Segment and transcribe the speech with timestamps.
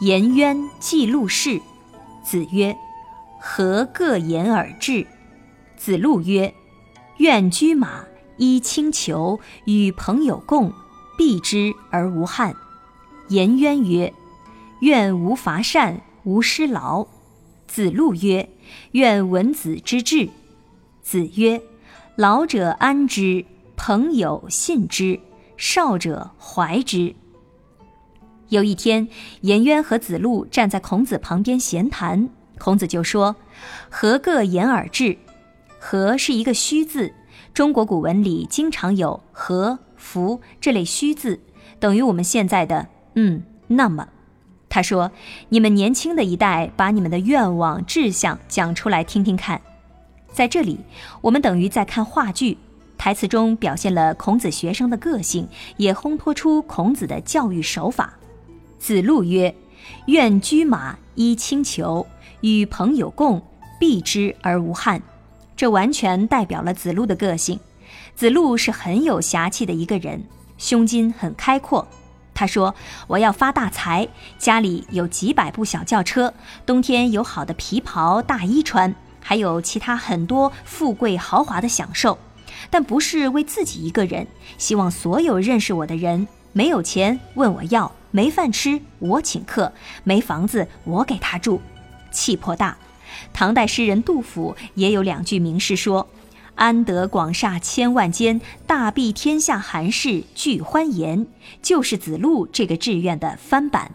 [0.00, 1.60] 颜渊记录事，
[2.24, 2.76] 子曰
[3.40, 5.04] ：“何各言而至？”
[5.76, 6.54] 子路曰
[7.18, 8.04] ：“愿居马，
[8.36, 10.72] 衣轻裘，与朋友共，
[11.16, 12.54] 避之而无憾。”
[13.28, 14.14] 颜渊曰
[14.82, 17.08] ：“愿无伐善，无失劳。”
[17.66, 18.48] 子路曰
[18.92, 20.30] ：“愿闻子之志。”
[21.02, 21.60] 子曰
[22.14, 23.44] ：“老者安之，
[23.76, 25.18] 朋友信之，
[25.56, 27.16] 少者怀之。”
[28.48, 29.06] 有一天，
[29.42, 33.36] 颜渊和子路站在孔子旁边闲谈，孔子就说
[33.90, 35.18] ：“何各言而至
[35.78, 37.12] ？”“何”是一个虚字，
[37.52, 41.40] 中国古文里经常有“何”“弗”这类虚字，
[41.78, 44.08] 等于我们现在的“嗯”“那么”。
[44.70, 45.12] 他说
[45.50, 49.60] ：“你们年轻的一代，把你们的愿望、志向讲出来听听看。”
[50.32, 50.80] 在这里，
[51.20, 52.56] 我们等于在看话剧，
[52.96, 58.14] 台词中表现了孔子学生的个性，也烘托出孔子的教育手法。
[58.78, 59.54] 子路曰
[60.06, 62.06] ：“愿居马，衣轻裘，
[62.40, 63.42] 与朋友共，
[63.78, 65.02] 避之而无憾。”
[65.56, 67.58] 这完全代表了子路的个性。
[68.14, 70.24] 子路是很有侠气的一个人，
[70.56, 71.86] 胸襟很开阔。
[72.34, 72.74] 他说
[73.08, 74.06] ：“我要发大财，
[74.38, 76.32] 家里有几百部小轿车，
[76.64, 82.16] 冬天有好的皮袍大衣穿，还有其他很多富贵豪华的享受。
[82.70, 84.26] 但不是为自己一个人，
[84.56, 86.28] 希望所有认识我的人，
[86.58, 89.70] 没有钱问我要。”没饭吃，我请客；
[90.02, 91.60] 没房子，我给他住，
[92.10, 92.76] 气魄大。
[93.34, 96.08] 唐代诗人杜甫也有两句名诗说
[96.56, 101.26] ：“安得广厦千万间，大庇天下寒士俱欢颜。”
[101.62, 103.92] 就是子路这个志愿的翻版。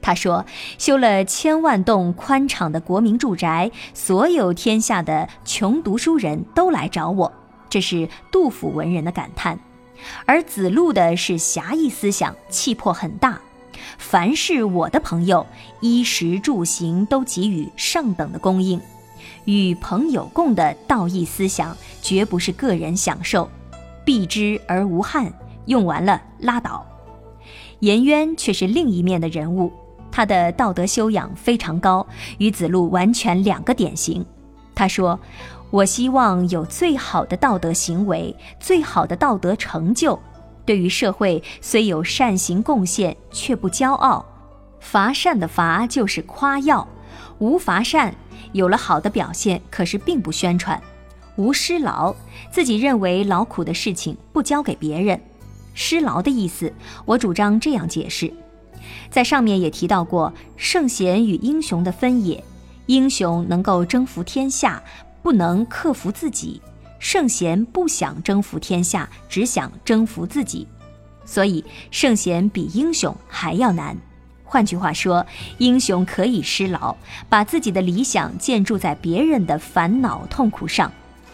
[0.00, 0.46] 他说
[0.78, 7.32] ：“修了千万栋宽敞的国民住宅，所有天下的穷读书人都来找我。”
[7.68, 9.58] 这是杜甫文人的感叹。
[10.24, 13.38] 而子路的是侠义思想，气魄很大。
[13.98, 15.46] 凡是我的朋友，
[15.80, 18.80] 衣食住行都给予上等的供应。
[19.44, 23.48] 与朋友共的道义思想，绝不是个人享受。
[24.04, 25.32] 避之而无憾，
[25.66, 26.86] 用完了拉倒。
[27.80, 29.72] 颜渊却是另一面的人物，
[30.10, 32.06] 他的道德修养非常高，
[32.38, 34.24] 与子路完全两个典型。
[34.74, 35.18] 他说。
[35.70, 40.18] 我希望有最好的道德行为，最好的道德成就。
[40.64, 44.24] 对于社会，虽有善行贡献，却不骄傲。
[44.80, 46.86] 伐善的伐就是夸耀，
[47.38, 48.14] 无伐善，
[48.52, 50.80] 有了好的表现，可是并不宣传。
[51.36, 52.14] 无失劳，
[52.50, 55.20] 自己认为劳苦的事情不交给别人。
[55.74, 56.72] 失劳的意思，
[57.04, 58.32] 我主张这样解释：
[59.10, 62.42] 在上面也提到过，圣贤与英雄的分野，
[62.86, 64.82] 英雄能够征服天下。
[65.22, 66.60] 不能克服自己，
[66.98, 70.66] 圣贤不想征服天下，只想征服自己，
[71.24, 73.96] 所以圣贤比英雄还要难。
[74.44, 75.26] 换句话说，
[75.58, 76.96] 英雄可以失劳，
[77.28, 80.90] 把自己的理想建筑在别人的烦恼痛苦上；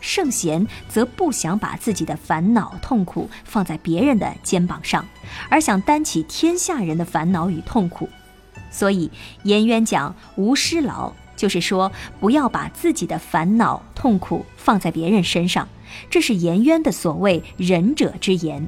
[0.00, 5.06] 圣贤则不想把自己的烦恼痛苦放在别人的肩膀上，
[5.48, 8.08] 而想担起天下人的烦恼与痛苦。
[8.72, 9.08] 所以
[9.44, 11.12] 颜渊讲无失劳。
[11.36, 15.68] 就是说，不要把自己的烦恼痛苦放在别人身上，
[16.10, 18.66] 这是颜渊的所谓仁者之言。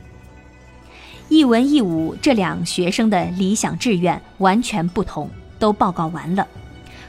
[1.28, 6.46] 一文一武这两学生的理想志愿完全不同，都报告完了。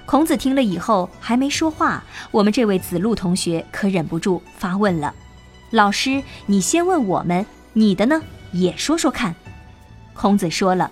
[0.05, 5.13] 孔子听了以后还没说话，我们这位子路同学可忍不住发问了
[5.69, 8.21] ：“老师，你先问我们，你的呢？
[8.51, 9.35] 也说说看。”
[10.15, 10.91] 孔子说了：“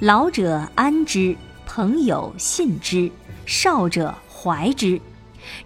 [0.00, 3.10] 老者安之，朋友信之。”
[3.50, 5.00] 少者怀之，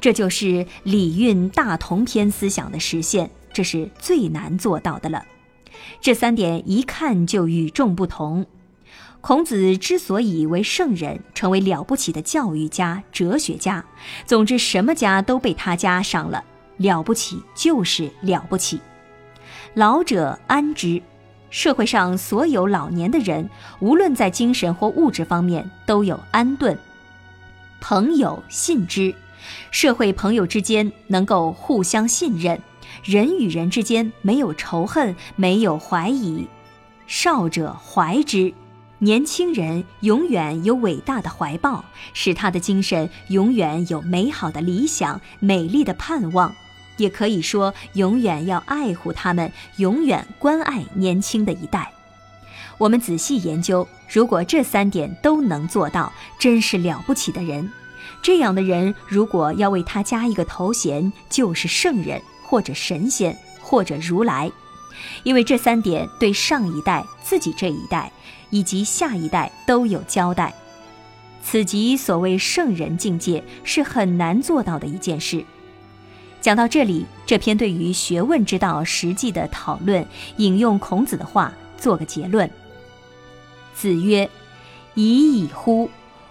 [0.01, 5.23] 这就是礼运大同篇思想的实现，这是最难做到的了。
[6.01, 8.47] 这三点一看就与众不同。
[9.21, 13.85] 孔子之所以为圣人，成为了不起的教育家、哲学家，
[14.25, 16.43] 总之什么家都被他加上了。
[16.79, 18.81] 了不起就是了不起。
[19.75, 21.03] 老者安之，
[21.51, 26.79] 社会上所有老年的人，无论在精神或物质方面，都有安顿。
[27.87, 29.15] 朋友信之，
[29.71, 32.59] 社会朋友之间能够互相信任，
[33.05, 36.49] 人与人之间没有仇恨，没有怀疑。
[37.07, 38.55] 少者怀之，
[39.01, 41.85] 年轻人永远有伟大的怀抱，
[42.15, 46.55] 使他的精神永远有美好的理想、美丽的盼望。
[46.97, 51.93] 也可以说，永远要爱护他们，永远关爱年轻的一代。
[52.79, 57.71] 我们仔细研究，如果这三点都能做到，真是了不起的人。
[58.23, 64.50] 这样的人，如果要为他加一个头衔，就是圣人，或者神仙，或者如来。
[65.23, 68.11] 因为这三点对上一代、自己这一代
[68.50, 70.55] 以及下一代都有交代。
[71.43, 75.44] 此即所谓圣人境界，是很难做到的一件事。
[76.41, 80.06] 讲到这里，这篇对于学问之道实际的讨论，
[80.37, 82.50] 引用孔子的话做个结论。
[83.75, 84.31] 子曰
[84.94, 85.91] ：“已矣乎！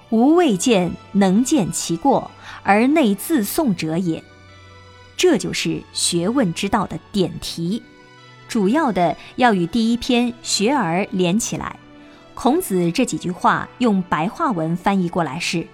[0.10, 2.32] 吾未见能见其过
[2.64, 4.24] 而内自颂者也。”
[5.18, 7.82] 这就是学问之道的点题，
[8.48, 11.76] 主要的要与第一篇《学而》连起来。
[12.34, 15.68] 孔子这几句话用白话文翻译过来是。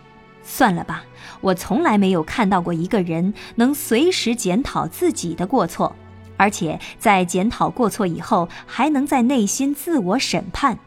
[0.43, 1.03] 算了吧，
[1.41, 5.95] 我从来没有看到过一个人能随时检讨自己的过错，
[6.37, 10.79] 而且在检讨过错以后还能在内心自我审判。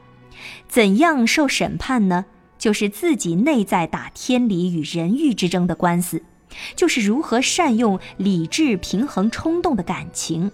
[0.69, 2.27] 怎样受审判呢？
[2.59, 6.23] 就是自己内在打天理与人欲之争的官司，
[6.77, 10.53] 就是如何善用理智平衡冲动的感情。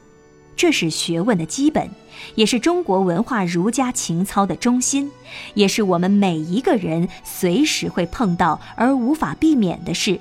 [0.57, 1.91] 这是学问的基本，
[2.35, 5.13] 也是中国文化儒家情操的中心，
[5.55, 10.19] 也是我们每一个人随时会碰到而无法避免的事。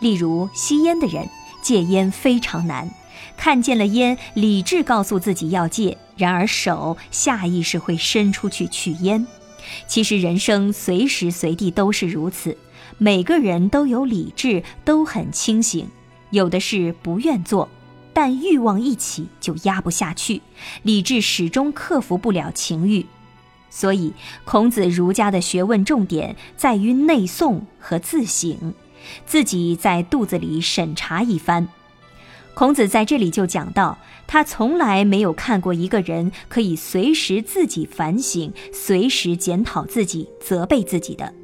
[0.00, 1.26] 例如，吸烟的人
[1.62, 2.90] 戒烟非常难，
[3.36, 9.26] 看见了烟，理智告诉自己要戒，然而手下意识会伸出去取烟。
[9.86, 12.56] 其实人生随时随地都是如此，
[12.98, 15.88] 每个人都有理智，都很清醒，
[16.30, 17.68] 有的是不愿做。
[18.12, 20.40] 但欲望一起就压不下去，
[20.82, 23.06] 理智始终克服不了情欲，
[23.70, 24.12] 所以
[24.44, 28.72] 孔子儒家的学问重点在于内诵和自省，
[29.26, 31.66] 自己在肚子里审查一番。
[32.54, 33.98] 孔子在这里就讲到，
[34.28, 41.34] 他从来没有看过一个人可以随时自己反省、随时检讨自己、责备自己的，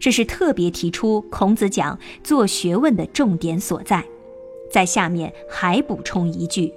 [0.00, 4.04] 这是特别提出孔子讲做学问的重点所在。
[4.70, 6.74] 在下面还补充一句：“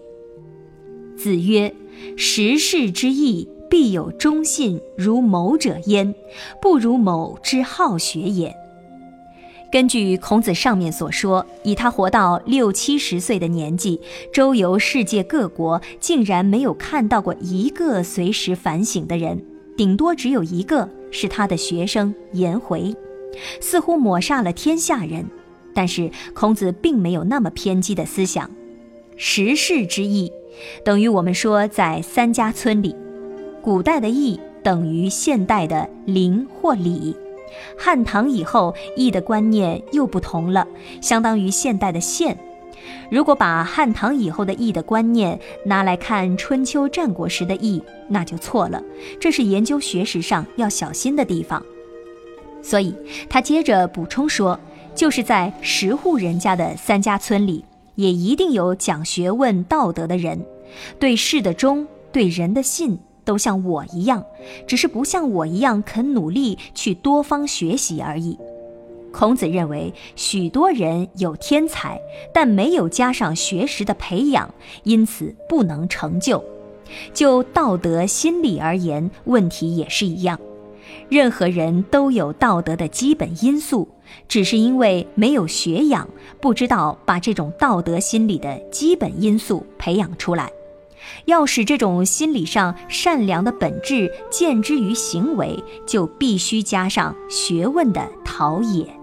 [1.17, 1.73] 子曰
[2.15, 6.13] ：‘时事之义，必有忠信如某者焉，
[6.61, 8.55] 不如某之好学也。’”
[9.71, 14.01] 根据孔子上面所说，以他活到六七十岁的年纪，
[14.33, 19.41] 周游世界各国，竟然没有看到过一个随时反省的人，
[19.77, 22.93] 顶多只有一个是他的学生颜回，
[23.61, 25.25] 似乎抹杀了天下人。
[25.73, 28.51] 但是孔子并没有那么偏激的思想，
[29.15, 30.29] 时事之义，
[30.83, 32.93] 等于我们说在三家村里，
[33.61, 37.15] 古代的义等于现代的邻或礼，
[37.77, 40.67] 汉唐以后义的观念又不同了，
[41.01, 42.37] 相当于现代的县。
[43.09, 48.83] 如果把汉唐以后的义的观念拿来看春秋战国时的义，那就错了，
[49.19, 51.63] 这是研究学识上要小心的地方。
[52.61, 52.95] 所以
[53.29, 54.59] 他接着补充说。
[54.93, 57.63] 就是在十户人家的三家村里，
[57.95, 60.45] 也一定有讲学问道德的人，
[60.99, 64.23] 对事的忠，对人的信，都像我一样，
[64.67, 68.37] 只是不像我一样肯努力去多方学习而已。
[69.11, 71.99] 孔子认为，许多人有天才，
[72.33, 74.53] 但没有加上学识的培养，
[74.83, 76.43] 因此不能成就。
[77.13, 80.39] 就道德心理而言，问题也是一样。
[81.09, 83.87] 任何人都有道德的基本因素，
[84.29, 86.07] 只是因为没有学养，
[86.39, 90.49] 不知道把这种道德心理的基本因素培养出来。
[91.25, 99.00] 要使这种心理上善良的本质见之于行为，就必须加上学问的陶冶。